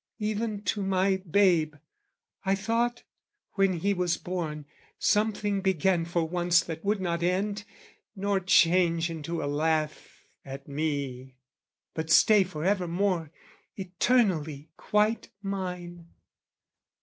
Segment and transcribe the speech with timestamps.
[0.17, 1.75] Even to my babe!
[2.43, 3.03] I thought,
[3.51, 4.65] when he was born,
[4.97, 7.65] Something began for once that would not end,
[8.15, 11.35] Nor change into a laugh at me,
[11.93, 13.29] but stay For evermore,
[13.75, 16.07] eternally quite mine.